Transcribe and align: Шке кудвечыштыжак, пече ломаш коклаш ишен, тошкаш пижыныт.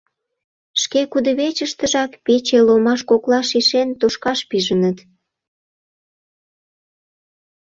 Шке 0.81 1.01
кудвечыштыжак, 1.11 2.11
пече 2.25 2.59
ломаш 2.67 3.01
коклаш 3.09 3.49
ишен, 3.59 3.89
тошкаш 3.99 4.39
пижыныт. 4.49 4.97